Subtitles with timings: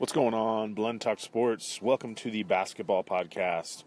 [0.00, 1.82] What's going on, Blend Talk Sports?
[1.82, 3.84] Welcome to the basketball podcast.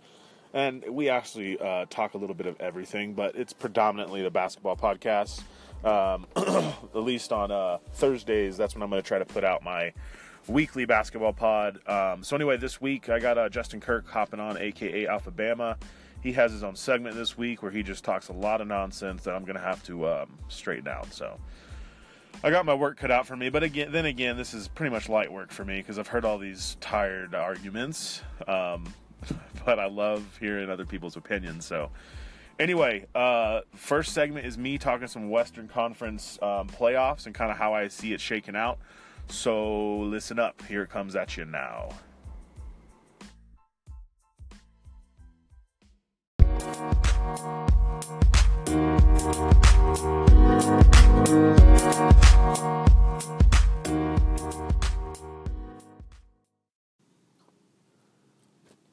[0.53, 4.77] And we actually uh, talk a little bit of everything, but it's predominantly the basketball
[4.77, 5.41] podcast.
[5.83, 9.63] Um, at least on uh, Thursdays, that's when I'm going to try to put out
[9.63, 9.91] my
[10.47, 11.79] weekly basketball pod.
[11.89, 15.77] Um, so, anyway, this week I got uh, Justin Kirk hopping on, aka Alphabama.
[16.21, 19.23] He has his own segment this week where he just talks a lot of nonsense
[19.23, 21.11] that I'm going to have to um, straighten out.
[21.11, 21.39] So,
[22.41, 24.93] I got my work cut out for me, but again, then again, this is pretty
[24.93, 28.21] much light work for me because I've heard all these tired arguments.
[28.47, 28.93] Um,
[29.65, 31.65] but I love hearing other people's opinions.
[31.65, 31.89] So,
[32.59, 37.57] anyway, uh, first segment is me talking some Western Conference um, playoffs and kind of
[37.57, 38.79] how I see it shaking out.
[39.27, 40.61] So, listen up.
[40.63, 41.89] Here it comes at you now.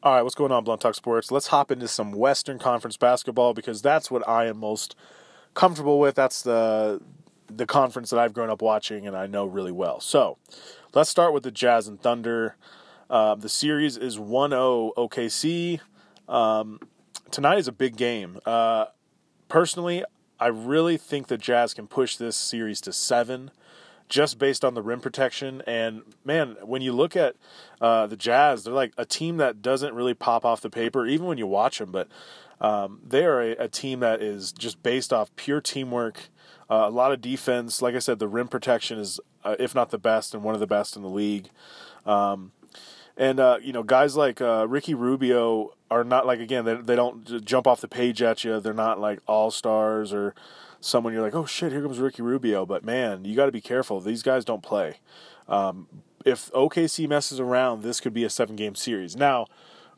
[0.02, 1.30] All right, what's going on, Blunt Talk Sports?
[1.30, 4.96] Let's hop into some Western Conference basketball because that's what I am most
[5.52, 6.14] comfortable with.
[6.14, 7.02] That's the
[7.54, 10.00] the conference that I've grown up watching and I know really well.
[10.00, 10.38] So,
[10.94, 12.56] let's start with the Jazz and Thunder.
[13.10, 15.80] Uh, the series is 1-0 OKC.
[16.32, 16.80] Um,
[17.30, 18.38] tonight is a big game.
[18.46, 18.86] Uh,
[19.48, 20.02] personally,
[20.38, 23.50] I really think the Jazz can push this series to seven
[24.10, 25.62] just based on the rim protection.
[25.66, 27.36] And man, when you look at
[27.80, 31.26] uh, the Jazz, they're like a team that doesn't really pop off the paper, even
[31.26, 31.90] when you watch them.
[31.90, 32.08] But
[32.60, 36.28] um, they are a, a, team that is just based off pure teamwork,
[36.68, 37.80] uh, a lot of defense.
[37.80, 40.60] Like I said, the rim protection is, uh, if not the best, and one of
[40.60, 41.48] the best in the league.
[42.04, 42.52] Um,
[43.20, 46.96] and uh, you know, guys like uh, Ricky Rubio are not like again they they
[46.96, 48.58] don't jump off the page at you.
[48.60, 50.34] They're not like all stars or
[50.80, 52.64] someone you're like, oh shit, here comes Ricky Rubio.
[52.64, 54.00] But man, you got to be careful.
[54.00, 55.00] These guys don't play.
[55.48, 55.86] Um,
[56.24, 59.14] if OKC messes around, this could be a seven game series.
[59.14, 59.46] Now,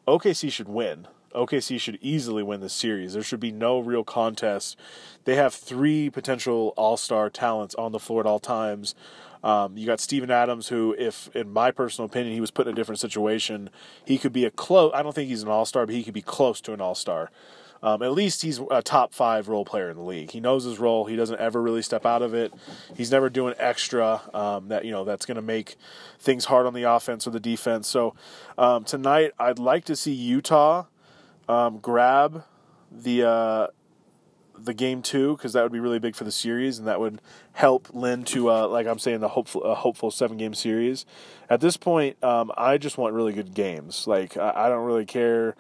[0.09, 1.07] OKC should win.
[1.33, 3.13] OKC should easily win this series.
[3.13, 4.77] There should be no real contest.
[5.25, 8.97] They have three potential all star talents on the floor at all times.
[9.43, 12.73] Um, you got Steven Adams, who, if in my personal opinion, he was put in
[12.73, 13.71] a different situation,
[14.05, 14.93] he could be a close.
[14.95, 16.95] I don't think he's an all star, but he could be close to an all
[16.95, 17.31] star.
[17.83, 20.31] Um, at least he's a top five role player in the league.
[20.31, 21.07] He knows his role.
[21.07, 22.55] He doesn't ever really step out of it.
[22.97, 25.75] He's never doing extra um, that you know that's going to make
[26.21, 27.89] things hard on the offense or the defense.
[27.89, 28.15] So
[28.57, 30.85] um, tonight, I'd like to see Utah
[31.49, 32.45] um, grab
[32.93, 33.67] the uh,
[34.65, 37.21] the game two because that would be really big for the series and that would
[37.53, 41.07] help lend to uh, like I'm saying the hopeful a hopeful seven game series.
[41.51, 44.07] At this point, um, I just want really good games.
[44.07, 45.57] Like I, I don't really care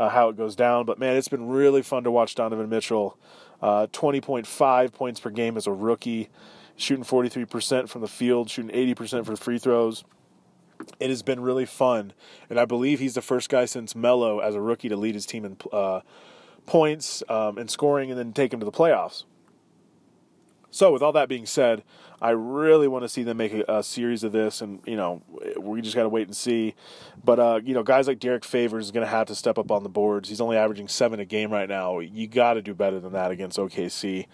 [0.00, 0.86] uh, how it goes down.
[0.86, 3.16] But man, it's been really fun to watch Donovan Mitchell.
[3.62, 6.30] Uh, 20.5 points per game as a rookie,
[6.76, 10.02] shooting 43% from the field, shooting 80% for free throws.
[10.98, 12.14] It has been really fun,
[12.48, 15.26] and I believe he's the first guy since Melo as a rookie to lead his
[15.26, 16.00] team in uh,
[16.70, 19.24] points um, and scoring, and then take them to the playoffs.
[20.70, 21.82] So, with all that being said,
[22.22, 25.20] I really want to see them make a, a series of this, and you know,
[25.58, 26.76] we just got to wait and see.
[27.24, 29.72] But uh, you know, guys like Derek Favors is going to have to step up
[29.72, 30.28] on the boards.
[30.28, 31.98] He's only averaging seven a game right now.
[31.98, 34.26] You got to do better than that against OKC,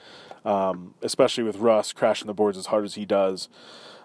[0.45, 3.49] um, especially with Russ crashing the boards as hard as he does.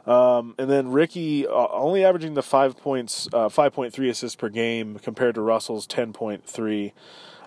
[0.06, 4.38] Um, and then Ricky uh, only averaging the five points, uh, five point three assists
[4.38, 6.94] per game compared to Russell's ten point three.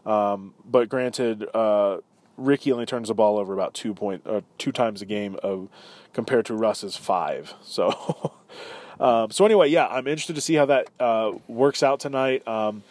[0.06, 1.98] Um, but granted, uh,
[2.36, 5.68] Ricky only turns the ball over about two point uh, two times a game of
[6.12, 7.54] compared to Russ's five.
[7.62, 8.32] So,
[9.00, 12.46] um, so anyway, yeah, I'm interested to see how that uh, works out tonight.
[12.46, 12.82] Um,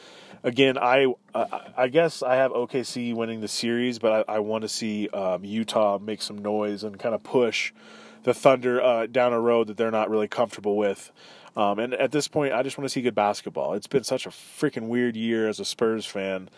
[0.43, 4.69] again, I I guess I have OKC winning the series, but I, I want to
[4.69, 7.73] see um, Utah make some noise and kind of push
[8.23, 11.11] the Thunder uh, down a road that they're not really comfortable with.
[11.55, 13.73] Um, and at this point, I just want to see good basketball.
[13.73, 16.49] It's been such a freaking weird year as a Spurs fan.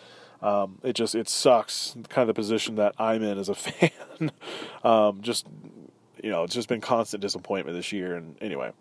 [0.41, 4.31] Um, it just it sucks kind of the position that I'm in as a fan.
[4.83, 5.47] um, just
[6.23, 8.15] you know, it's just been constant disappointment this year.
[8.15, 8.71] And anyway,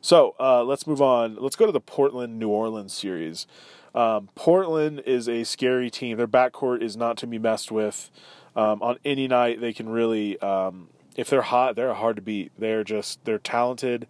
[0.00, 1.36] so uh, let's move on.
[1.36, 3.46] Let's go to the Portland New Orleans series.
[3.94, 6.16] Um, Portland is a scary team.
[6.16, 8.10] Their backcourt is not to be messed with.
[8.54, 12.52] Um, on any night, they can really, um, if they're hot, they're hard to beat.
[12.58, 14.06] They're just they're talented.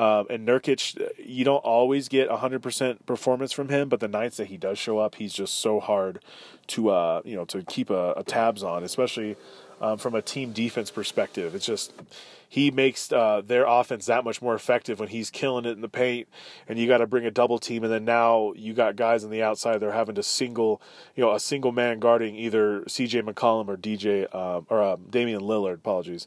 [0.00, 4.46] Um, and Nurkic, you don't always get 100% performance from him, but the nights that
[4.46, 6.20] he does show up, he's just so hard
[6.68, 9.36] to uh, you know to keep a, a tabs on, especially
[9.78, 11.54] um, from a team defense perspective.
[11.54, 11.92] It's just
[12.48, 15.88] he makes uh, their offense that much more effective when he's killing it in the
[15.88, 16.28] paint,
[16.66, 19.30] and you got to bring a double team, and then now you got guys on
[19.30, 20.80] the outside they're having to single,
[21.14, 23.20] you know, a single man guarding either C.J.
[23.20, 25.74] McCollum or DJ um, or um, Damian Lillard.
[25.74, 26.26] Apologies.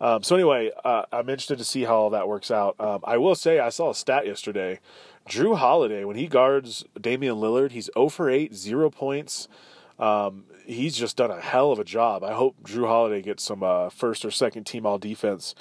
[0.00, 2.76] Um, so anyway, uh, I'm interested to see how all that works out.
[2.78, 4.80] Um, I will say I saw a stat yesterday.
[5.28, 9.48] Jrue Holiday, when he guards Damian Lillard, he's 0 for 8, zero points.
[9.98, 12.22] Um, he's just done a hell of a job.
[12.22, 15.54] I hope Jrue Holiday gets some uh, first or second team all defense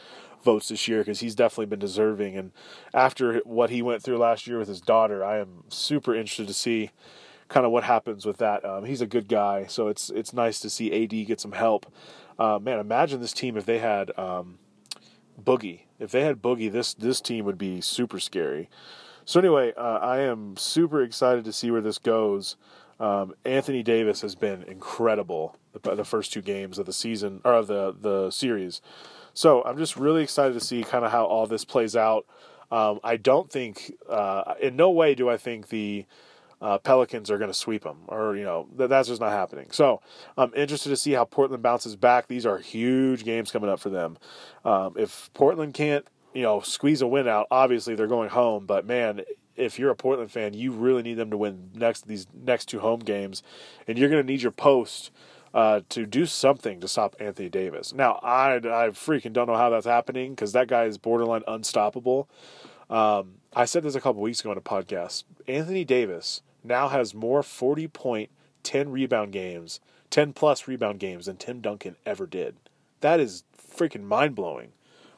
[0.44, 2.38] votes this year because he's definitely been deserving.
[2.38, 2.52] And
[2.94, 6.54] after what he went through last year with his daughter, I am super interested to
[6.54, 6.92] see
[7.50, 8.64] kind of what happens with that.
[8.64, 11.92] Um, he's a good guy, so it's it's nice to see AD get some help.
[12.40, 14.60] Uh, man, imagine this team if they had um,
[15.42, 15.82] Boogie.
[16.00, 18.70] If they had Boogie, this this team would be super scary.
[19.26, 22.56] So anyway, uh, I am super excited to see where this goes.
[23.00, 27.54] Um, Anthony Davis has been incredible the, the, first two games of the season or
[27.54, 28.82] of the the series.
[29.34, 32.26] So I'm just really excited to see kind of how all this plays out.
[32.72, 36.06] Um, I don't think, uh, in no way do I think the
[36.62, 39.68] uh, Pelicans are going to sweep them, or you know that, that's just not happening.
[39.72, 40.02] So
[40.38, 42.28] I'm interested to see how Portland bounces back.
[42.28, 44.18] These are huge games coming up for them.
[44.66, 48.66] Um, if Portland can't, you know, squeeze a win out, obviously they're going home.
[48.66, 49.22] But man,
[49.56, 52.80] if you're a Portland fan, you really need them to win next these next two
[52.80, 53.44] home games,
[53.88, 55.12] and you're going to need your post.
[55.54, 57.92] Uh, to do something to stop Anthony Davis.
[57.92, 62.30] Now, I, I freaking don't know how that's happening because that guy is borderline unstoppable.
[62.90, 65.24] Um, I said this a couple weeks ago in a podcast.
[65.48, 68.30] Anthony Davis now has more 40 point,
[68.64, 69.80] 10 rebound games,
[70.10, 72.56] 10 plus rebound games than Tim Duncan ever did.
[73.02, 74.72] That is freaking mind blowing.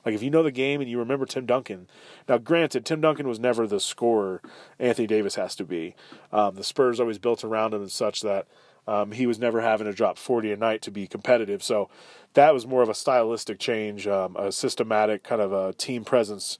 [0.05, 1.87] Like if you know the game and you remember Tim Duncan,
[2.27, 4.41] now granted, Tim Duncan was never the scorer
[4.79, 5.95] Anthony Davis has to be.
[6.31, 8.47] Um, the Spurs always built around him and such that
[8.87, 11.61] um, he was never having to drop 40 a night to be competitive.
[11.61, 11.89] So
[12.33, 16.57] that was more of a stylistic change, um, a systematic kind of a team presence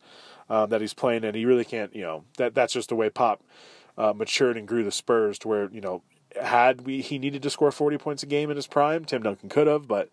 [0.50, 1.96] um, that he's playing, and he really can't.
[1.96, 3.42] You know that that's just the way Pop
[4.00, 6.02] uh, matured and grew the Spurs to where you know
[6.42, 9.50] had we he needed to score 40 points a game in his prime, Tim Duncan
[9.50, 10.10] could have, but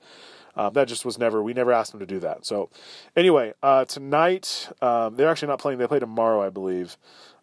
[0.56, 2.44] um, that just was never we never asked him to do that.
[2.44, 2.70] So
[3.14, 5.78] anyway, uh, tonight um, they're actually not playing.
[5.78, 6.96] They play tomorrow, I believe.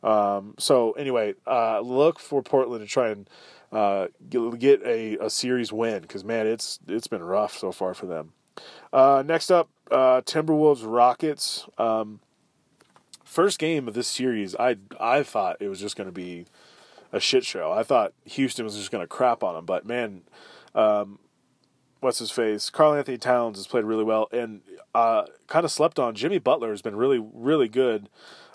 [0.03, 3.29] Um, so anyway, uh, look for Portland to try and
[3.71, 8.05] uh, get a, a series win because man, it's it's been rough so far for
[8.05, 8.33] them.
[8.91, 11.65] Uh, next up, uh, Timberwolves Rockets.
[11.77, 12.19] Um,
[13.33, 16.45] first game of this series, I I thought it was just going to be
[17.11, 17.71] a shit show.
[17.71, 20.21] I thought Houston was just going to crap on them, but man,
[20.73, 21.19] um,
[21.99, 22.69] what's his face?
[22.69, 24.61] Karl-Anthony Towns has played really well and
[24.95, 26.15] uh, kind of slept on.
[26.15, 28.09] Jimmy Butler has been really really good.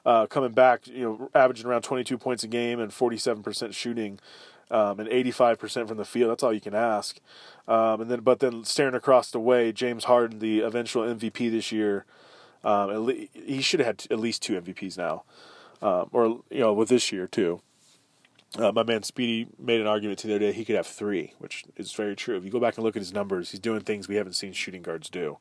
[0.06, 4.18] Uh, coming back, you know, averaging around 22 points a game and 47% shooting,
[4.70, 6.30] um, and 85% from the field.
[6.30, 7.20] That's all you can ask.
[7.66, 11.72] Um, and then, but then staring across the way, James Harden, the eventual MVP this
[11.72, 12.06] year,
[12.64, 15.24] um, le- he should have had at least two MVPs now,
[15.82, 17.60] um, or you know, with this year too.
[18.56, 21.64] Uh, my man Speedy made an argument the other day he could have three, which
[21.76, 22.34] is very true.
[22.34, 24.54] If you go back and look at his numbers, he's doing things we haven't seen
[24.54, 25.36] shooting guards do.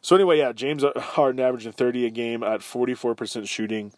[0.00, 3.92] So anyway, yeah, James Harden averaging 30 a game at 44% shooting,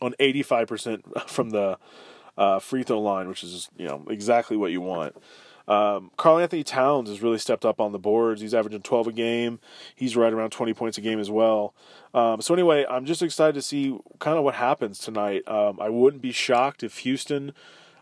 [0.00, 1.78] on 85% from the
[2.36, 5.16] uh, free throw line, which is you know exactly what you want.
[5.68, 8.40] Um, Karl-Anthony Towns has really stepped up on the boards.
[8.40, 9.60] He's averaging 12 a game.
[9.94, 11.74] He's right around 20 points a game as well.
[12.14, 15.46] Um, so anyway, I'm just excited to see kind of what happens tonight.
[15.46, 17.52] Um, I wouldn't be shocked if Houston,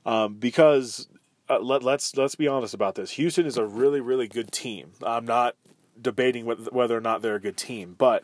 [0.07, 1.09] um, because
[1.51, 3.13] uh, let, let's let's be honest about this.
[3.13, 4.93] Houston is a really really good team.
[5.03, 5.57] I'm not
[6.01, 8.23] debating whether or not they're a good team, but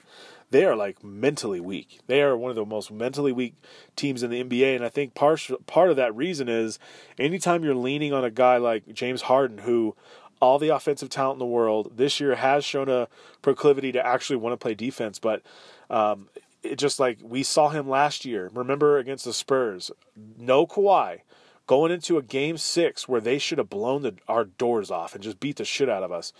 [0.53, 2.01] they are like mentally weak.
[2.07, 3.55] They are one of the most mentally weak
[3.97, 6.79] teams in the NBA, and I think part part of that reason is
[7.19, 9.97] anytime you're leaning on a guy like James Harden, who
[10.41, 13.09] all the offensive talent in the world this year has shown a
[13.41, 15.43] proclivity to actually want to play defense, but
[15.89, 16.29] um,
[16.63, 18.51] it just like we saw him last year.
[18.53, 19.91] Remember against the Spurs,
[20.39, 21.21] no Kawhi
[21.67, 25.23] going into a game six where they should have blown the, our doors off and
[25.23, 26.33] just beat the shit out of us.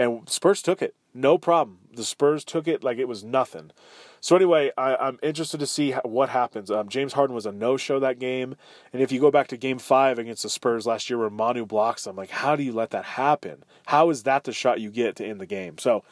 [0.00, 0.94] And Spurs took it.
[1.12, 1.80] No problem.
[1.92, 3.70] The Spurs took it like it was nothing.
[4.18, 6.70] So anyway, I, am interested to see what happens.
[6.70, 8.56] Um, James Harden was a no-show that game,
[8.94, 11.66] and if you go back to Game Five against the Spurs last year, where Manu
[11.66, 13.62] blocks them, like how do you let that happen?
[13.86, 15.76] How is that the shot you get to end the game?
[15.76, 16.02] So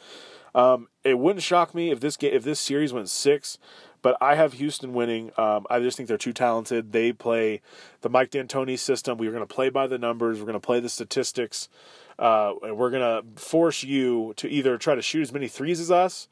[0.53, 3.57] um, it wouldn't shock me if this game, if this series went six.
[4.01, 5.31] But I have Houston winning.
[5.37, 6.91] Um, I just think they're too talented.
[6.91, 7.61] They play
[8.01, 9.17] the Mike D'Antoni system.
[9.17, 10.39] We're going to play by the numbers.
[10.39, 11.69] We're going to play the statistics.
[12.17, 15.79] Uh, and we're going to force you to either try to shoot as many threes
[15.79, 16.27] as us,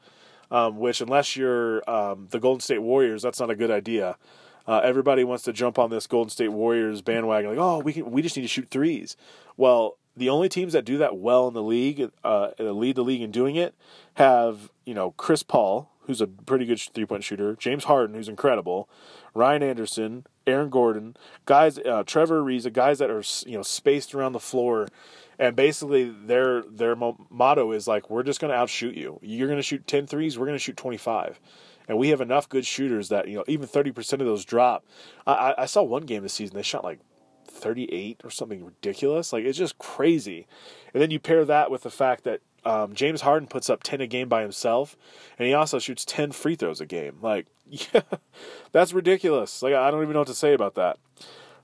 [0.50, 4.16] um, which, unless you're um, the Golden State Warriors, that's not a good idea.
[4.66, 8.10] Uh, everybody wants to jump on this Golden State Warriors bandwagon, like, oh, we can,
[8.10, 9.16] we just need to shoot threes.
[9.56, 13.22] Well, the only teams that do that well in the league, uh, lead the league
[13.22, 13.74] in doing it,
[14.14, 18.28] have you know Chris Paul, who's a pretty good three point shooter, James Harden, who's
[18.28, 18.88] incredible,
[19.34, 24.32] Ryan Anderson, Aaron Gordon, guys, uh, Trevor Ariza, guys that are you know spaced around
[24.32, 24.88] the floor
[25.38, 29.20] And basically, their their motto is like, we're just going to outshoot you.
[29.22, 31.38] You're going to shoot 10 threes, we're going to shoot 25.
[31.86, 34.84] And we have enough good shooters that, you know, even 30% of those drop.
[35.26, 37.00] I, I saw one game this season, they shot like
[37.46, 39.32] 38 or something ridiculous.
[39.32, 40.46] Like, it's just crazy.
[40.92, 44.00] And then you pair that with the fact that um, James Harden puts up 10
[44.00, 44.96] a game by himself,
[45.38, 47.18] and he also shoots 10 free throws a game.
[47.20, 48.02] Like, yeah,
[48.72, 49.62] that's ridiculous.
[49.62, 50.98] Like, I don't even know what to say about that.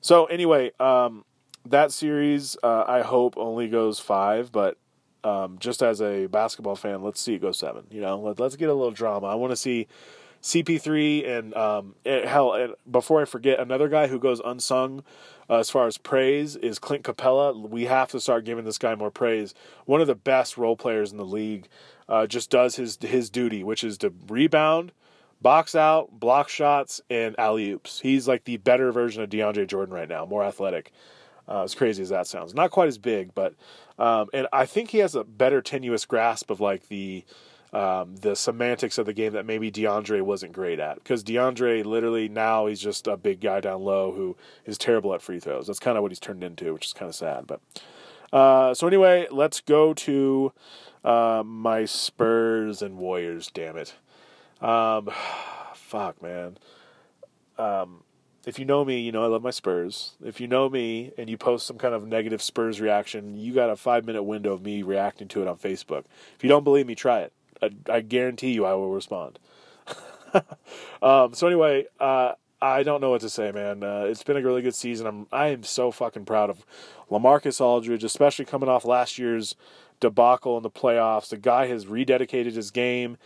[0.01, 1.25] So, anyway, um,
[1.67, 4.77] that series, uh, I hope, only goes five, but
[5.25, 7.87] um, just as a basketball fan, let's see it go seven.
[7.91, 9.27] You know, Let, us get a little drama.
[9.27, 9.89] I want to see
[10.45, 15.03] CP3 and, um, and hell, and before I forget, another guy who goes unsung
[15.49, 17.59] uh, as far as praise is Clint Capela.
[17.67, 19.55] We have to start giving this guy more praise.
[19.87, 21.67] One of the best role players in the league,
[22.11, 24.93] uh, just does his his duty, which is to rebound,
[25.41, 28.01] box out, block shots, and alley oops.
[28.01, 30.93] He's like the better version of DeAndre Jordan right now, more athletic.
[31.49, 33.55] Uh, as crazy as that sounds, not quite as big, but
[33.99, 37.25] um, and I think he has a better tenuous grasp of like the
[37.75, 40.95] um, the semantics of the game that maybe DeAndre wasn't great at.
[40.97, 45.21] Because DeAndre literally now he's just a big guy down low who is terrible at
[45.21, 45.67] free throws.
[45.67, 47.49] That's kind of what he's turned into, which is kind of sad.
[47.49, 47.61] But
[48.33, 50.53] uh, so anyway, let's go to
[51.05, 53.51] uh, my Spurs and Warriors.
[53.53, 53.95] Damn it,
[54.61, 55.11] um,
[55.75, 56.59] fuck man.
[57.59, 58.05] Um,
[58.47, 60.17] if you know me, you know I love my Spurs.
[60.23, 63.71] If you know me and you post some kind of negative Spurs reaction, you got
[63.71, 66.05] a five minute window of me reacting to it on Facebook.
[66.37, 67.33] If you don't believe me, try it.
[67.63, 69.39] I, I guarantee you I will respond.
[71.03, 73.83] um, so anyway, uh, I don't know what to say, man.
[73.83, 75.07] Uh, it's been a really good season.
[75.07, 76.65] I'm I am so fucking proud of
[77.11, 79.55] LaMarcus Aldridge, especially coming off last year's
[80.01, 81.29] debacle in the playoffs.
[81.29, 83.19] The guy has rededicated his game.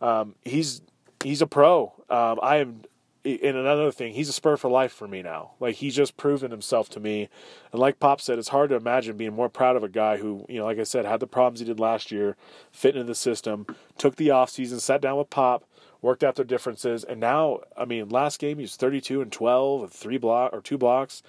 [0.00, 0.82] Um, he's
[1.22, 1.92] he's a pro.
[2.08, 2.82] Um, I am
[3.24, 5.52] and another thing, he's a spur for life for me now.
[5.60, 7.28] Like he's just proven himself to me.
[7.72, 10.46] And like Pop said, it's hard to imagine being more proud of a guy who,
[10.48, 12.36] you know, like I said, had the problems he did last year,
[12.70, 15.64] fit into the system, took the off season, sat down with Pop,
[16.00, 19.82] worked out their differences, and now, I mean, last game he was 32 and 12
[19.82, 21.22] and three block or two blocks.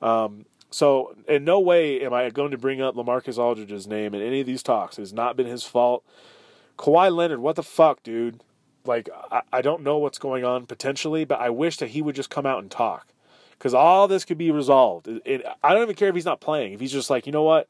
[0.00, 4.22] Um, so in no way am I going to bring up LaMarcus Aldridge's name in
[4.22, 4.98] any of these talks.
[4.98, 6.04] It has not been his fault.
[6.78, 8.40] Kawhi Leonard, what the fuck, dude?
[8.86, 12.14] Like I, I don't know what's going on potentially, but I wish that he would
[12.14, 13.08] just come out and talk
[13.52, 15.08] because all this could be resolved.
[15.08, 16.72] It, it, I don't even care if he's not playing.
[16.72, 17.68] If he's just like, you know what,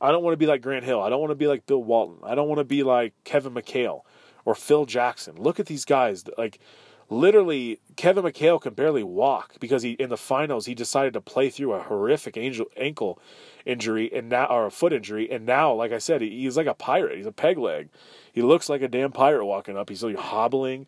[0.00, 1.00] I don't want to be like Grant Hill.
[1.02, 2.18] I don't want to be like Bill Walton.
[2.22, 4.02] I don't want to be like Kevin McHale
[4.44, 5.36] or Phil Jackson.
[5.36, 6.24] Look at these guys.
[6.38, 6.60] Like
[7.08, 11.50] literally, Kevin McHale can barely walk because he in the finals he decided to play
[11.50, 13.18] through a horrific angel, ankle
[13.64, 16.66] injury and now or a foot injury, and now, like I said, he, he's like
[16.66, 17.16] a pirate.
[17.16, 17.88] He's a peg leg
[18.34, 19.88] he looks like a damn pirate walking up.
[19.88, 20.86] He's like hobbling.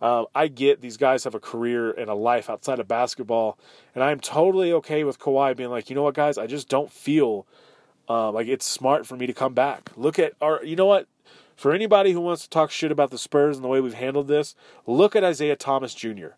[0.00, 3.58] Um, I get these guys have a career and a life outside of basketball,
[3.94, 6.90] and I'm totally okay with Kawhi being like, you know what, guys, I just don't
[6.90, 7.46] feel
[8.08, 9.90] uh, like it's smart for me to come back.
[9.96, 11.06] Look at our, you know what?
[11.54, 14.28] For anybody who wants to talk shit about the Spurs and the way we've handled
[14.28, 14.54] this,
[14.86, 16.28] look at Isaiah Thomas Jr.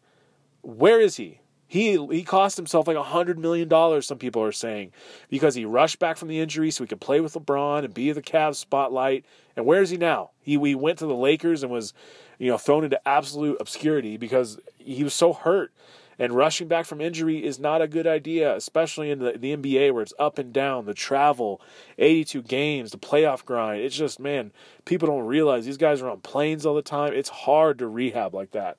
[0.63, 1.41] Where is he?
[1.71, 4.07] He he cost himself like a hundred million dollars.
[4.07, 4.93] Some people are saying
[5.29, 8.11] because he rushed back from the injury so he could play with LeBron and be
[8.11, 9.27] the Cavs spotlight.
[9.55, 10.31] And where is he now?
[10.41, 11.93] He he went to the Lakers and was,
[12.39, 15.73] you know, thrown into absolute obscurity because he was so hurt.
[16.21, 19.93] And rushing back from injury is not a good idea, especially in the, the NBA
[19.93, 21.61] where it's up and down, the travel,
[21.97, 23.83] 82 games, the playoff grind.
[23.83, 24.51] It's just, man,
[24.85, 27.13] people don't realize these guys are on planes all the time.
[27.13, 28.79] It's hard to rehab like that.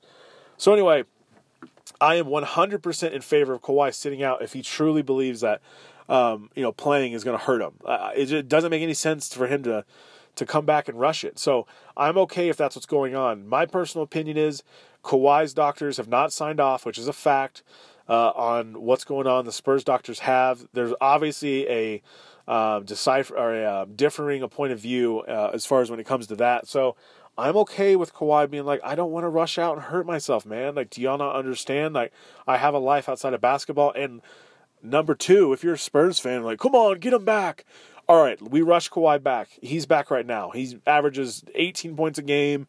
[0.58, 1.04] So, anyway,
[2.00, 5.60] I am 100% in favor of Kawhi sitting out if he truly believes that
[6.08, 7.74] um, you know playing is going to hurt him.
[7.84, 9.84] Uh, it, doesn't make any sense for him to
[10.36, 11.38] to come back and rush it.
[11.38, 11.66] So
[11.96, 13.48] I'm okay if that's what's going on.
[13.48, 14.62] My personal opinion is
[15.04, 17.62] Kawhi's doctors have not signed off, which is a fact,
[18.08, 19.44] uh, on what's going on.
[19.44, 20.66] The Spurs doctors have.
[20.72, 22.02] There's obviously a
[22.48, 26.00] uh, decipher or a uh, differing a point of view uh, as far as when
[26.00, 26.66] it comes to that.
[26.66, 26.96] So
[27.40, 30.44] I'm okay with Kawhi being like, I don't want to rush out and hurt myself,
[30.44, 30.74] man.
[30.74, 31.94] Like, do y'all not understand?
[31.94, 32.12] Like,
[32.46, 33.92] I have a life outside of basketball.
[33.92, 34.20] And
[34.82, 37.64] number two, if you're a Spurs fan, like, come on, get him back.
[38.08, 39.48] All right, we rush Kawhi back.
[39.62, 40.50] He's back right now.
[40.50, 42.66] He averages 18 points a game,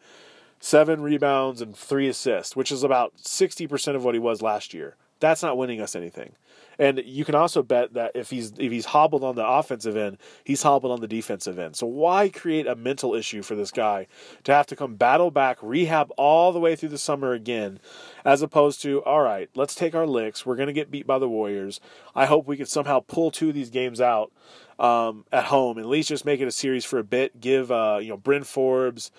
[0.60, 4.96] seven rebounds, and three assists, which is about 60% of what he was last year.
[5.20, 6.34] That's not winning us anything.
[6.80, 10.18] And you can also bet that if he's if he's hobbled on the offensive end,
[10.44, 11.76] he's hobbled on the defensive end.
[11.76, 14.08] So why create a mental issue for this guy
[14.44, 17.80] to have to come battle back, rehab all the way through the summer again,
[18.26, 20.46] as opposed to all right, let's take our licks.
[20.46, 21.80] We're gonna get beat by the Warriors.
[22.16, 24.32] I hope we can somehow pull two of these games out
[24.80, 27.40] um, at home, and at least just make it a series for a bit.
[27.40, 29.12] Give uh, you know Bryn Forbes,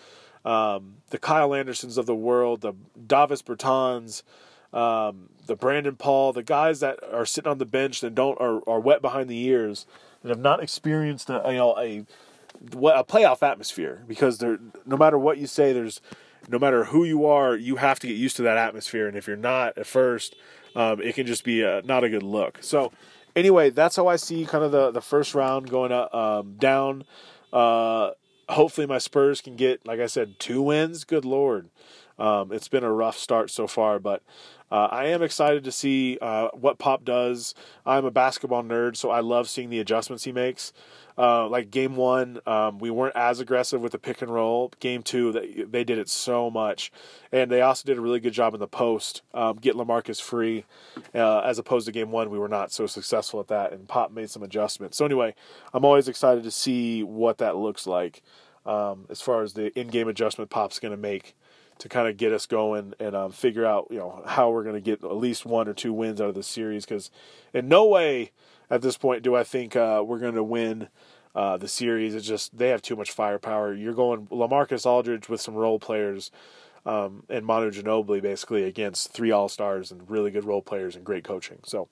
[0.45, 2.75] um, the Kyle Andersons of the world, the
[3.07, 4.23] Davis Bertans
[4.73, 8.67] um, the Brandon Paul, the guys that are sitting on the bench and don't are,
[8.69, 9.87] are wet behind the ears.
[10.23, 12.05] and have not experienced a you know a
[12.73, 16.01] what a playoff atmosphere because there no matter what you say there's
[16.49, 19.09] no matter who you are you have to get used to that atmosphere.
[19.09, 20.37] And if you're not at first
[20.75, 22.59] um, it can just be a, not a good look.
[22.63, 22.93] So
[23.35, 27.05] anyway that's how I see kind of the the first round going up, um, down.
[27.53, 28.13] Uh,
[28.49, 31.05] hopefully my Spurs can get like I said two wins.
[31.05, 31.69] Good lord
[32.23, 34.23] um, it's been a rough start so far but
[34.73, 37.55] uh, I am excited to see uh, what Pop does.
[37.85, 40.73] I'm a basketball nerd, so I love seeing the adjustments he makes.
[41.19, 44.73] Uh, like game one, um, we weren't as aggressive with the pick and roll.
[44.81, 46.91] Game two, they, they did it so much,
[47.33, 50.65] and they also did a really good job in the post, um, get Lamarcus free.
[51.15, 54.11] Uh, as opposed to game one, we were not so successful at that, and Pop
[54.11, 54.97] made some adjustments.
[54.97, 55.35] So anyway,
[55.75, 58.23] I'm always excited to see what that looks like
[58.65, 61.35] um, as far as the in-game adjustment Pop's going to make
[61.83, 64.77] to kind of get us going and um, figure out you know how we're going
[64.77, 66.85] to get at least one or two wins out of the series.
[66.85, 67.11] Because
[67.53, 68.31] in no way
[68.71, 70.87] at this point do I think uh, we're going to win
[71.35, 72.15] uh, the series.
[72.15, 73.75] It's just they have too much firepower.
[73.75, 76.31] You're going Lamarcus Aldridge with some role players.
[76.87, 81.05] Um, and Manu Ginobili basically against three All Stars and really good role players and
[81.05, 81.59] great coaching.
[81.65, 81.89] So,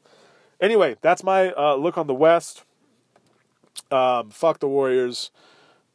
[0.61, 2.65] anyway, that's my uh, look on the West.
[3.91, 5.31] Um, fuck the Warriors.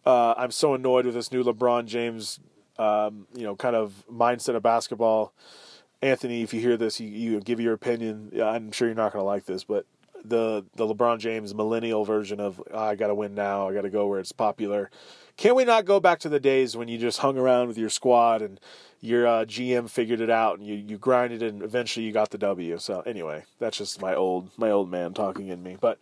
[0.05, 2.39] Uh, I'm so annoyed with this new LeBron James
[2.77, 5.33] um, you know, kind of mindset of basketball.
[6.01, 8.31] Anthony, if you hear this, you, you give your opinion.
[8.41, 9.85] I'm sure you're not going to like this, but
[10.23, 13.81] the the LeBron James millennial version of oh, I got to win now, I got
[13.81, 14.89] to go where it's popular.
[15.37, 17.89] Can we not go back to the days when you just hung around with your
[17.89, 18.59] squad and
[19.01, 22.37] your uh, GM figured it out and you, you grinded and eventually you got the
[22.37, 22.77] W?
[22.77, 25.77] So anyway, that's just my old my old man talking in me.
[25.79, 25.99] But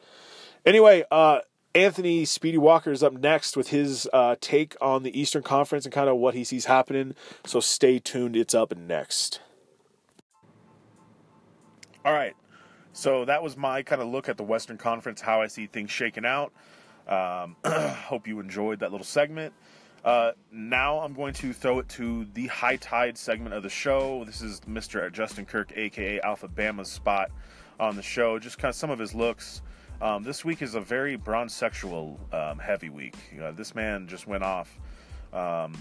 [0.65, 1.39] anyway, uh,
[1.75, 5.93] Anthony Speedy Walker is up next with his uh, take on the Eastern Conference and
[5.93, 7.15] kind of what he sees happening.
[7.45, 8.35] So stay tuned.
[8.35, 9.41] It's up next.
[12.05, 12.35] All right.
[12.91, 15.89] So that was my kind of look at the Western Conference, how I see things
[15.89, 16.53] shaking out.
[17.07, 19.53] Um, hope you enjoyed that little segment.
[20.05, 24.23] Uh, now I'm going to throw it to the high tide segment of the show.
[24.25, 25.11] This is Mr.
[25.11, 27.31] Justin Kirk, aka Alpha Bama's spot
[27.79, 28.37] on the show.
[28.37, 29.63] Just kind of some of his looks.
[30.01, 33.15] Um, this week is a very bronze sexual um, heavy week.
[33.55, 34.77] this man just went off.
[35.31, 35.73] Um,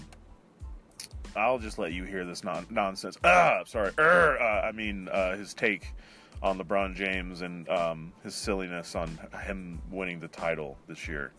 [1.35, 3.17] I'll just let you hear this non- nonsense.
[3.23, 3.91] Ah, sorry.
[3.97, 5.93] Uh, I mean, uh, his take
[6.41, 11.31] on LeBron James and um, his silliness on him winning the title this year.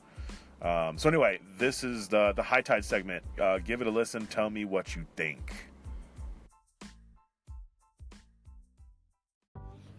[0.63, 3.23] Um, so anyway, this is the the high tide segment.
[3.41, 4.27] Uh, give it a listen.
[4.27, 5.53] Tell me what you think.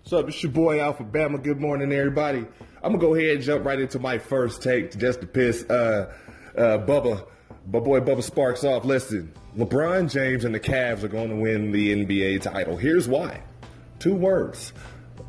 [0.05, 0.27] What's up?
[0.27, 1.41] It's your boy Alpha Bama.
[1.41, 2.45] Good morning, everybody.
[2.83, 6.13] I'm gonna go ahead and jump right into my first take just to piss uh,
[6.55, 7.25] uh, Bubba,
[7.73, 8.85] my boy Bubba Sparks off.
[8.85, 12.77] Listen, LeBron James and the Cavs are going to win the NBA title.
[12.77, 13.41] Here's why.
[13.97, 14.73] Two words: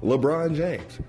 [0.03, 1.01] LeBron James.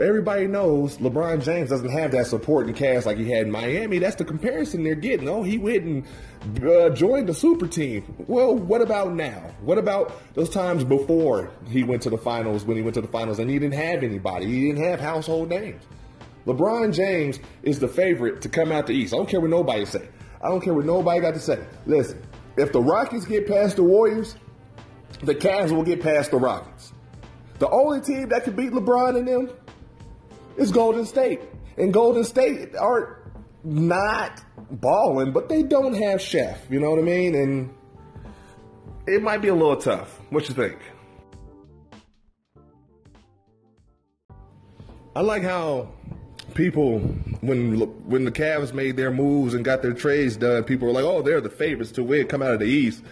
[0.00, 4.00] Everybody knows LeBron James doesn't have that supporting cast like he had in Miami.
[4.00, 5.28] That's the comparison they're getting.
[5.28, 6.04] Oh, he went and
[6.66, 8.02] uh, joined the super team.
[8.26, 9.54] Well, what about now?
[9.60, 13.08] What about those times before he went to the finals when he went to the
[13.08, 14.46] finals and he didn't have anybody?
[14.46, 15.84] He didn't have household names.
[16.44, 19.14] LeBron James is the favorite to come out the East.
[19.14, 20.08] I don't care what nobody say.
[20.42, 21.64] I don't care what nobody got to say.
[21.86, 22.20] Listen,
[22.56, 24.34] if the Rockets get past the Warriors,
[25.22, 26.92] the Cavs will get past the Rockets.
[27.60, 29.50] The only team that can beat LeBron and them
[30.56, 31.40] is Golden State.
[31.76, 33.20] And Golden State are
[33.64, 36.60] not balling, but they don't have Chef.
[36.70, 37.34] You know what I mean?
[37.34, 37.74] And
[39.06, 40.20] it might be a little tough.
[40.30, 40.78] What you think?
[45.16, 45.90] I like how
[46.54, 46.98] people
[47.40, 51.04] when when the Cavs made their moves and got their trades done, people were like,
[51.04, 53.02] "Oh, they're the favorites to win, come out of the East."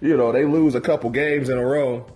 [0.00, 2.06] You know, they lose a couple games in a row,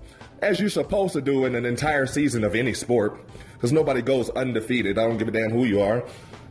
[0.40, 3.20] as you're supposed to do in an entire season of any sport
[3.64, 4.98] because nobody goes undefeated.
[4.98, 6.04] I don't give a damn who you are.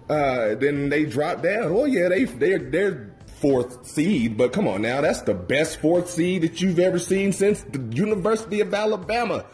[0.10, 1.66] Uh, then they drop down.
[1.66, 6.10] Oh yeah, they they're they're fourth seed, but come on now, that's the best fourth
[6.10, 9.46] seed that you've ever seen since the University of Alabama.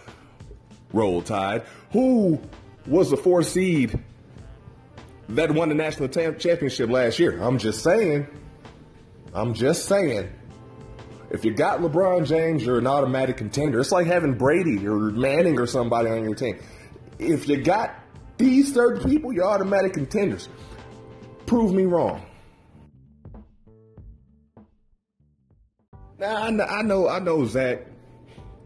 [0.93, 1.63] Roll Tide.
[1.91, 2.39] Who
[2.87, 3.99] was the fourth seed
[5.27, 7.41] that won the national championship last year?
[7.41, 8.25] I'm just saying.
[9.33, 10.29] I'm just saying.
[11.29, 13.81] If you got LeBron James, you're an automatic contender.
[13.81, 16.57] It's like having Brady or Manning or somebody on your team
[17.19, 17.93] if you got
[18.37, 20.47] these certain people, you're automatic contenders.
[21.45, 22.25] Prove me wrong.
[26.17, 27.85] Now I know, I know, I know, Zach.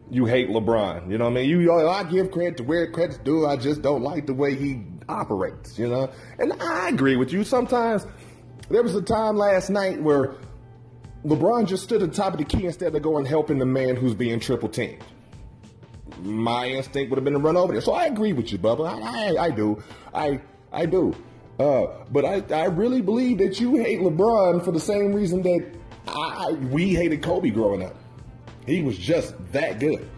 [0.09, 1.09] You hate LeBron.
[1.09, 1.49] You know what I mean?
[1.49, 3.47] You, I give credit to where credit's due.
[3.47, 5.79] I just don't like the way he operates.
[5.79, 7.43] You know, and I agree with you.
[7.43, 8.05] Sometimes
[8.69, 10.35] there was a time last night where
[11.25, 14.13] LeBron just stood the top of the key instead of going helping the man who's
[14.13, 15.03] being triple teamed
[16.21, 17.81] my instinct would have been to run over there.
[17.81, 18.87] So I agree with you, Bubba.
[18.87, 19.83] I, I, I do.
[20.13, 20.39] I
[20.71, 21.15] I do.
[21.59, 25.71] Uh, but I, I really believe that you hate LeBron for the same reason that
[26.07, 27.95] I, we hated Kobe growing up.
[28.65, 30.09] He was just that good.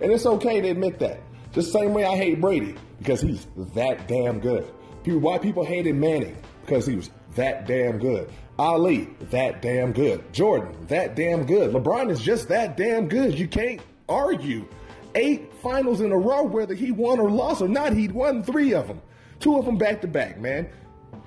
[0.00, 1.20] And it's okay to admit that.
[1.52, 4.70] Just the same way I hate Brady because he's that damn good.
[5.02, 6.36] People, why people hated Manning?
[6.64, 8.30] Because he was that damn good.
[8.58, 10.32] Ali, that damn good.
[10.32, 11.72] Jordan, that damn good.
[11.72, 13.38] LeBron is just that damn good.
[13.38, 14.66] You can't argue.
[15.14, 18.72] Eight finals in a row, whether he won or lost or not, He'd won three
[18.72, 19.00] of them.
[19.40, 20.68] Two of them back to back, man.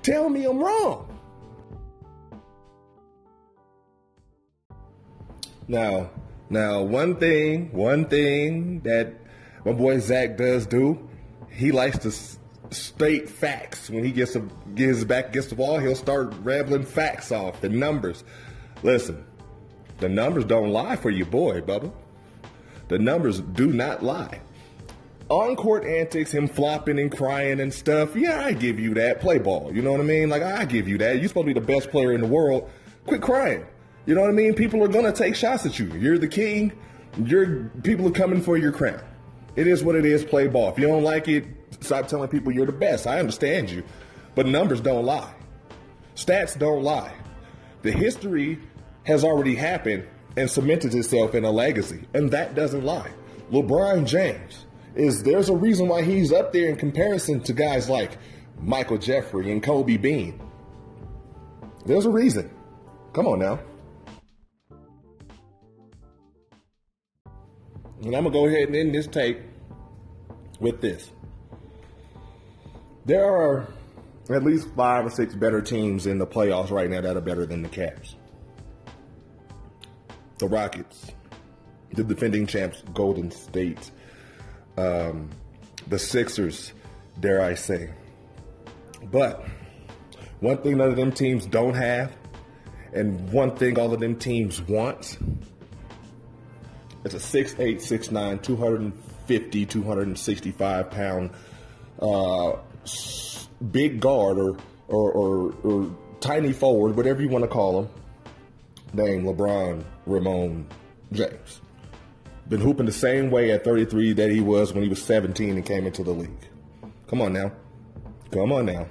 [0.02, 1.18] Tell me I'm wrong.
[5.68, 6.10] Now,
[6.48, 9.14] now, one thing, one thing that
[9.64, 11.08] my boy Zach does do,
[11.50, 12.12] he likes to
[12.74, 13.90] state facts.
[13.90, 14.40] When he gets a,
[14.74, 18.22] gets back against the wall, he'll start rambling facts off, the numbers.
[18.82, 19.24] Listen,
[19.98, 21.92] the numbers don't lie for you, boy, Bubba.
[22.88, 24.40] The numbers do not lie.
[25.28, 29.20] On court antics, him flopping and crying and stuff, yeah, I give you that.
[29.20, 30.28] Play ball, you know what I mean?
[30.28, 31.18] Like, I give you that.
[31.18, 32.70] You're supposed to be the best player in the world.
[33.06, 33.66] Quit crying.
[34.06, 34.54] You know what I mean?
[34.54, 35.92] People are gonna take shots at you.
[35.94, 36.72] You're the king.
[37.24, 39.02] Your people are coming for your crown.
[39.56, 40.24] It is what it is.
[40.24, 40.70] Play ball.
[40.70, 41.44] If you don't like it,
[41.80, 43.06] stop telling people you're the best.
[43.06, 43.82] I understand you,
[44.36, 45.34] but numbers don't lie.
[46.14, 47.12] Stats don't lie.
[47.82, 48.60] The history
[49.04, 53.10] has already happened and cemented itself in a legacy, and that doesn't lie.
[53.50, 58.18] LeBron James is there's a reason why he's up there in comparison to guys like
[58.58, 60.40] Michael Jeffrey and Kobe Bean.
[61.84, 62.50] There's a reason.
[63.12, 63.60] Come on now.
[68.02, 69.40] And I'm going to go ahead and end this tape
[70.60, 71.10] with this.
[73.04, 73.68] There are
[74.28, 77.46] at least five or six better teams in the playoffs right now that are better
[77.46, 78.16] than the Cavs.
[80.38, 81.12] The Rockets,
[81.92, 83.90] the defending champs, Golden State,
[84.76, 85.30] um,
[85.86, 86.72] the Sixers,
[87.20, 87.90] dare I say.
[89.10, 89.46] But
[90.40, 92.14] one thing none of them teams don't have,
[92.92, 95.18] and one thing all of them teams want
[97.06, 101.30] it's a 6'8, 6'9, 250, 265 pound
[102.02, 102.56] uh,
[103.70, 104.56] big guard or,
[104.88, 107.88] or, or, or tiny forward, whatever you want to call him,
[108.92, 110.66] named LeBron Ramon
[111.12, 111.60] James.
[112.48, 115.66] Been hooping the same way at 33 that he was when he was 17 and
[115.66, 116.48] came into the league.
[117.08, 117.52] Come on now.
[118.30, 118.86] Come on now.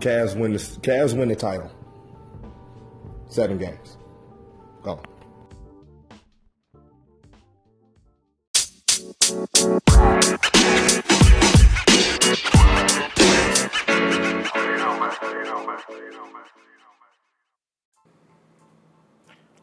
[0.00, 1.70] Cavs win the, Cavs win the title.
[3.28, 3.96] Seven games.
[4.82, 5.00] Go.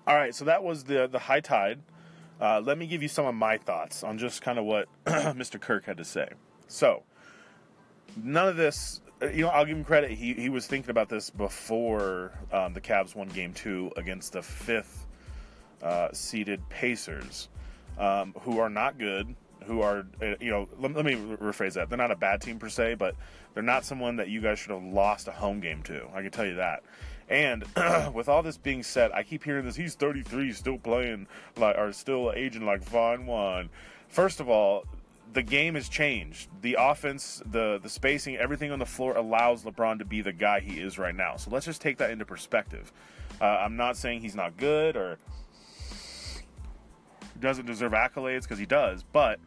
[0.07, 1.79] All right, so that was the the high tide.
[2.39, 5.61] Uh, let me give you some of my thoughts on just kind of what Mr.
[5.61, 6.27] Kirk had to say.
[6.67, 7.03] So,
[8.17, 10.09] none of this, uh, you know, I'll give him credit.
[10.09, 14.41] He he was thinking about this before um, the Cavs won Game Two against the
[14.41, 15.05] fifth
[15.83, 17.49] uh, seeded Pacers,
[17.99, 19.35] um, who are not good.
[19.65, 20.67] Who are uh, you know?
[20.79, 21.89] Let, let me rephrase that.
[21.89, 23.15] They're not a bad team per se, but
[23.53, 26.07] they're not someone that you guys should have lost a home game to.
[26.11, 26.81] I can tell you that.
[27.31, 27.63] And
[28.13, 29.77] with all this being said, I keep hearing this.
[29.77, 33.69] He's 33, still playing like, or still aging like fine wine.
[34.09, 34.83] First of all,
[35.31, 36.49] the game has changed.
[36.61, 40.59] The offense, the the spacing, everything on the floor allows LeBron to be the guy
[40.59, 41.37] he is right now.
[41.37, 42.91] So let's just take that into perspective.
[43.39, 45.17] Uh, I'm not saying he's not good or
[47.39, 49.39] doesn't deserve accolades because he does, but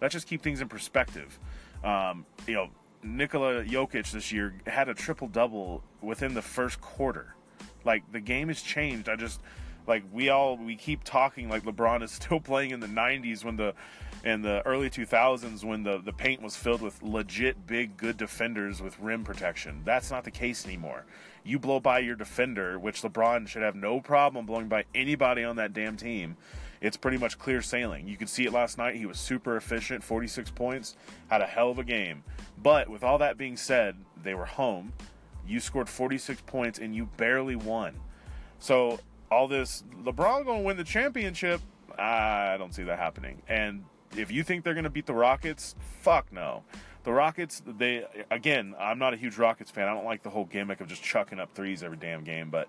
[0.00, 1.38] let's just keep things in perspective.
[1.82, 2.70] Um, you know,
[3.06, 7.34] Nikola Jokic this year had a triple double within the first quarter.
[7.84, 9.08] Like the game has changed.
[9.08, 9.40] I just
[9.86, 13.56] like we all we keep talking like LeBron is still playing in the 90s when
[13.56, 13.74] the
[14.24, 18.82] in the early 2000s when the the paint was filled with legit big good defenders
[18.82, 19.82] with rim protection.
[19.84, 21.06] That's not the case anymore.
[21.44, 25.56] You blow by your defender, which LeBron should have no problem blowing by anybody on
[25.56, 26.36] that damn team
[26.80, 28.06] it's pretty much clear sailing.
[28.08, 28.96] You could see it last night.
[28.96, 30.96] He was super efficient, 46 points,
[31.28, 32.22] had a hell of a game.
[32.62, 34.92] But with all that being said, they were home.
[35.46, 37.94] You scored 46 points and you barely won.
[38.58, 38.98] So
[39.30, 41.60] all this LeBron going to win the championship,
[41.98, 43.42] I don't see that happening.
[43.48, 43.84] And
[44.16, 46.62] if you think they're going to beat the Rockets, fuck no.
[47.04, 49.88] The Rockets, they again, I'm not a huge Rockets fan.
[49.88, 52.68] I don't like the whole gimmick of just chucking up threes every damn game, but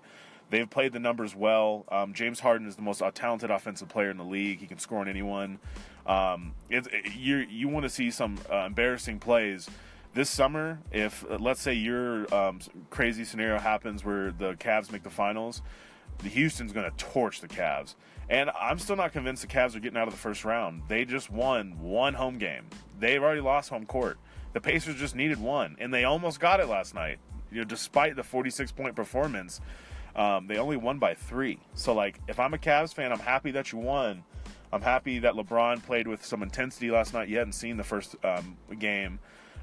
[0.50, 1.84] They've played the numbers well.
[1.90, 4.60] Um, James Harden is the most talented offensive player in the league.
[4.60, 5.58] He can score on anyone.
[6.06, 9.68] Um, it, it, you you want to see some uh, embarrassing plays
[10.14, 10.78] this summer.
[10.90, 15.60] If uh, let's say your um, crazy scenario happens where the Cavs make the finals,
[16.18, 17.94] the Houston's going to torch the Cavs.
[18.30, 20.82] And I'm still not convinced the Cavs are getting out of the first round.
[20.88, 22.66] They just won one home game.
[22.98, 24.18] They've already lost home court.
[24.52, 27.18] The Pacers just needed one, and they almost got it last night.
[27.50, 29.60] You know, despite the 46 point performance,
[30.16, 31.58] um, they only won by three.
[31.74, 34.24] So, like, if I'm a Cavs fan, I'm happy that you won.
[34.72, 37.28] I'm happy that LeBron played with some intensity last night.
[37.28, 39.18] You hadn't seen the first um, game,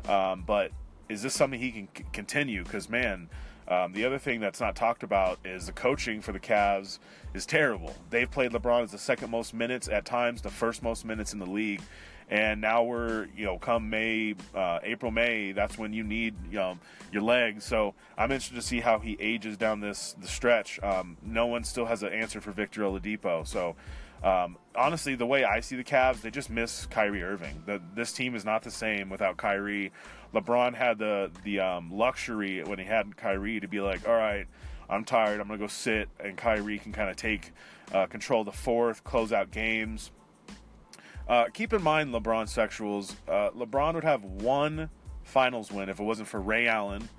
[0.07, 0.71] um, but
[1.09, 2.63] is this something he can c- continue?
[2.63, 3.29] Because man,
[3.67, 6.99] um, the other thing that's not talked about is the coaching for the Cavs
[7.33, 7.93] is terrible.
[8.09, 11.39] They've played LeBron as the second most minutes at times, the first most minutes in
[11.39, 11.81] the league,
[12.29, 15.51] and now we're you know come May, uh, April, May.
[15.51, 16.77] That's when you need know,
[17.11, 17.63] your legs.
[17.63, 20.81] So I'm interested to see how he ages down this the stretch.
[20.81, 23.45] Um, no one still has an answer for Victor Oladipo.
[23.47, 23.75] So
[24.23, 27.63] um, honestly, the way I see the Cavs, they just miss Kyrie Irving.
[27.65, 29.91] The, this team is not the same without Kyrie.
[30.33, 34.47] LeBron had the the um, luxury when he had Kyrie to be like, all right,
[34.89, 35.39] I'm tired.
[35.39, 37.53] I'm gonna go sit, and Kyrie can kind of take
[37.93, 40.11] uh, control of the fourth, close out games.
[41.27, 43.15] Uh, keep in mind, LeBron sexuals.
[43.27, 44.89] Uh, LeBron would have one
[45.23, 47.09] finals win if it wasn't for Ray Allen,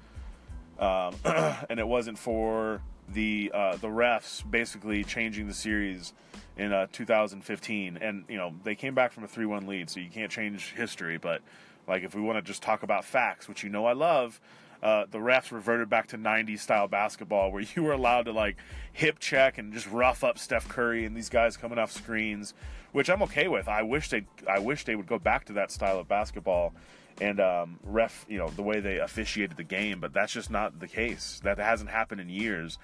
[0.79, 6.12] um, and it wasn't for the uh, the refs basically changing the series
[6.57, 7.99] in uh, 2015.
[8.01, 11.19] And you know they came back from a 3-1 lead, so you can't change history.
[11.19, 11.42] But
[11.88, 14.40] like if we want to just talk about facts, which you know I love.
[14.82, 18.56] Uh, the refs reverted back to 90s style basketball where you were allowed to like
[18.92, 22.54] hip check and just rough up Steph Curry and these guys coming off screens,
[22.92, 23.68] which I'm okay with.
[23.68, 26.74] I wish they I wish they would go back to that style of basketball
[27.20, 30.80] and um, ref, you know, the way they officiated the game, but that's just not
[30.80, 31.40] the case.
[31.44, 32.78] That hasn't happened in years.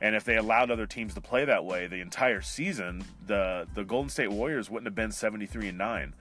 [0.00, 3.84] And if they allowed other teams to play that way the entire season, the the
[3.84, 6.14] Golden State Warriors wouldn't have been 73 and 9.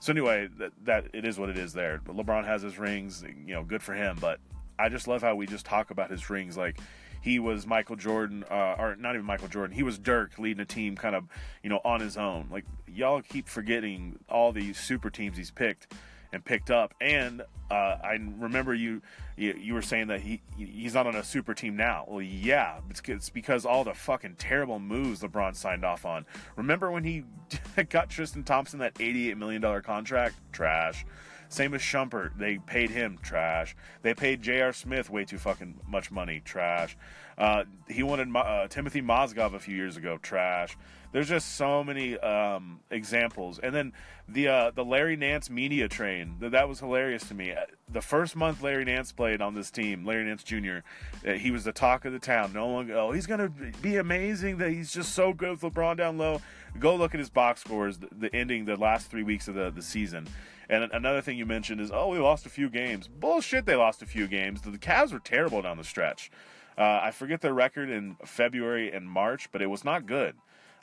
[0.00, 2.00] So anyway, that, that it is what it is there.
[2.04, 4.40] But LeBron has his rings, you know, good for him, but
[4.80, 6.78] I just love how we just talk about his rings like
[7.20, 9.76] he was Michael Jordan, uh, or not even Michael Jordan.
[9.76, 11.24] He was Dirk leading a team kind of,
[11.62, 12.48] you know, on his own.
[12.50, 15.92] Like y'all keep forgetting all these super teams he's picked
[16.32, 16.94] and picked up.
[17.00, 19.02] And uh, I remember you,
[19.36, 22.04] you, you were saying that he he's not on a super team now.
[22.08, 26.24] Well, yeah, it's, it's because all the fucking terrible moves LeBron signed off on.
[26.56, 27.24] Remember when he
[27.90, 30.36] got Tristan Thompson that eighty-eight million dollar contract?
[30.52, 31.04] Trash.
[31.50, 32.38] Same as Shumpert.
[32.38, 33.74] They paid him trash.
[34.02, 34.72] They paid J.R.
[34.72, 36.40] Smith way too fucking much money.
[36.44, 36.96] Trash.
[37.36, 40.16] Uh, he wanted uh, Timothy Mozgov a few years ago.
[40.22, 40.76] Trash.
[41.10, 43.58] There's just so many um, examples.
[43.58, 43.92] And then
[44.28, 46.36] the uh, the Larry Nance media train.
[46.38, 47.50] That, was hilarious to me.
[47.50, 50.78] Uh, the first month Larry Nance played on this team, Larry Nance Jr.,
[51.26, 52.52] uh, he was the talk of the town.
[52.52, 53.48] No one, oh, he's gonna
[53.82, 54.58] be amazing.
[54.58, 56.40] That he's just so good with LeBron down low.
[56.78, 57.98] Go look at his box scores.
[57.98, 60.28] The, the ending, the last three weeks of the the season.
[60.70, 63.08] And another thing you mentioned is, oh, we lost a few games.
[63.08, 64.60] Bullshit, they lost a few games.
[64.60, 66.30] The Cavs were terrible down the stretch.
[66.78, 70.36] Uh, I forget their record in February and March, but it was not good.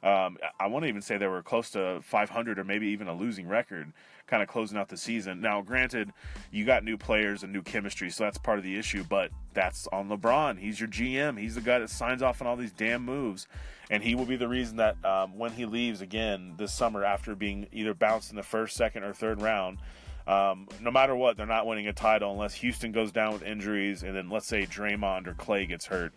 [0.03, 3.13] Um, I want to even say they were close to 500 or maybe even a
[3.13, 3.93] losing record,
[4.27, 5.41] kind of closing out the season.
[5.41, 6.11] Now, granted,
[6.51, 9.87] you got new players and new chemistry, so that's part of the issue, but that's
[9.87, 10.59] on LeBron.
[10.59, 11.39] He's your GM.
[11.39, 13.47] He's the guy that signs off on all these damn moves,
[13.89, 17.35] and he will be the reason that um, when he leaves again this summer after
[17.35, 19.79] being either bounced in the first, second, or third round,
[20.27, 24.03] um, no matter what, they're not winning a title unless Houston goes down with injuries,
[24.03, 26.13] and then let's say Draymond or Clay gets hurt.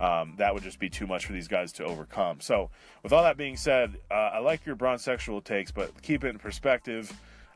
[0.00, 2.40] Um, that would just be too much for these guys to overcome.
[2.40, 2.70] So,
[3.04, 6.28] with all that being said, uh, I like your bronze sexual takes, but keep it
[6.28, 7.12] in perspective.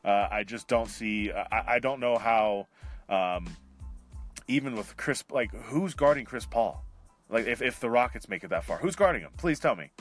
[0.07, 1.31] Uh, I just don't see.
[1.33, 2.67] I, I don't know how.
[3.09, 3.45] Um,
[4.47, 6.81] even with Chris, like who's guarding Chris Paul?
[7.29, 9.31] Like if if the Rockets make it that far, who's guarding him?
[9.35, 9.91] Please tell me.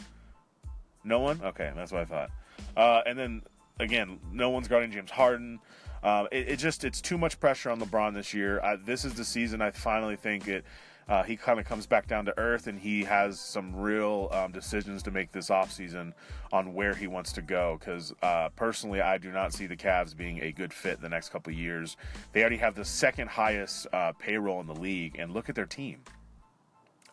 [1.03, 1.41] No one.
[1.43, 2.31] Okay, that's what I thought.
[2.77, 3.43] Uh, and then
[3.81, 5.59] again, no one's guarding James Harden.
[6.05, 8.61] Uh, it, it, just it's too much pressure on LeBron this year.
[8.61, 10.65] I, this is the season I finally think it
[11.09, 14.51] uh, he kind of comes back down to earth and he has some real um,
[14.51, 16.13] decisions to make this offseason
[16.53, 17.77] on where he wants to go.
[17.79, 21.29] Because uh, personally, I do not see the Cavs being a good fit the next
[21.29, 21.97] couple years.
[22.33, 25.67] They already have the second highest uh, payroll in the league, and look at their
[25.67, 26.01] team.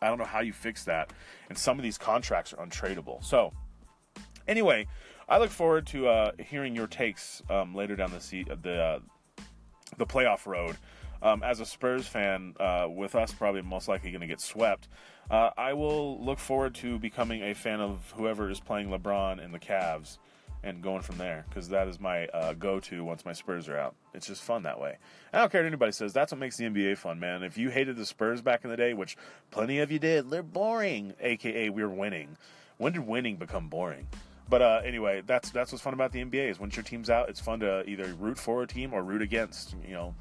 [0.02, 1.12] I don't know how you fix that.
[1.48, 3.24] And some of these contracts are untradeable.
[3.24, 3.52] So,
[4.48, 4.88] anyway,
[5.28, 8.98] I look forward to uh, hearing your takes um, later down the se- the uh,
[9.98, 10.76] the playoff road
[11.24, 14.88] um, as a Spurs fan, uh, with us probably most likely going to get swept,
[15.30, 19.52] uh, I will look forward to becoming a fan of whoever is playing LeBron and
[19.52, 20.18] the Cavs
[20.62, 23.94] and going from there because that is my uh, go-to once my Spurs are out.
[24.12, 24.98] It's just fun that way.
[25.32, 26.12] I don't care what anybody says.
[26.12, 27.42] That's what makes the NBA fun, man.
[27.42, 29.16] If you hated the Spurs back in the day, which
[29.50, 31.14] plenty of you did, they're boring.
[31.20, 32.36] AKA, we're winning.
[32.76, 34.08] When did winning become boring?
[34.48, 37.30] But uh, anyway, that's that's what's fun about the NBA is once your team's out,
[37.30, 39.74] it's fun to either root for a team or root against.
[39.86, 40.14] You know,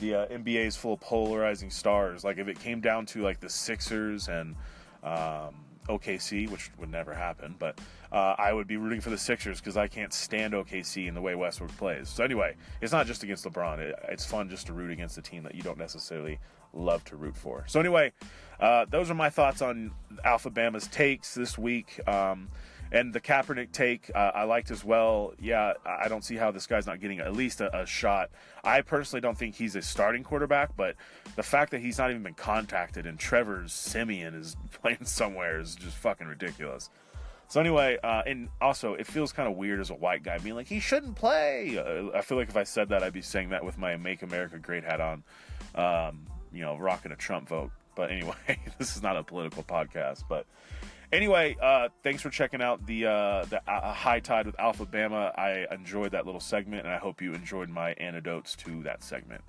[0.00, 2.24] the uh, NBA is full of polarizing stars.
[2.24, 4.56] Like if it came down to like the Sixers and
[5.02, 5.54] um,
[5.88, 7.78] OKC, which would never happen, but
[8.12, 11.20] uh, I would be rooting for the Sixers because I can't stand OKC in the
[11.20, 12.08] way Westbrook plays.
[12.08, 13.78] So anyway, it's not just against LeBron.
[13.78, 16.38] It, it's fun just to root against a team that you don't necessarily
[16.72, 17.64] love to root for.
[17.66, 18.12] So anyway,
[18.60, 19.92] uh, those are my thoughts on
[20.24, 22.00] Alabama's takes this week.
[22.08, 22.48] Um,
[22.92, 25.34] and the Kaepernick take, uh, I liked as well.
[25.40, 28.30] Yeah, I don't see how this guy's not getting at least a, a, shot.
[28.62, 30.96] I personally don't think he's a starting quarterback, but
[31.36, 35.74] the fact that he's not even been contacted and Trevor Siemian is playing somewhere is
[35.74, 36.90] just fucking ridiculous.
[37.48, 40.54] So anyway, uh, and also it feels kind of weird as a white guy being
[40.54, 41.78] like he shouldn't play.
[41.78, 44.22] Uh, I feel like if I said that, I'd be saying that with my "Make
[44.22, 45.22] America Great" hat on,
[45.74, 47.70] um, you know, rocking a Trump vote.
[47.94, 48.34] But anyway,
[48.78, 50.46] this is not a political podcast, but
[51.14, 55.32] Anyway, uh, thanks for checking out the uh, the uh, high tide with Alabama.
[55.36, 59.44] I enjoyed that little segment, and I hope you enjoyed my anecdotes to that segment.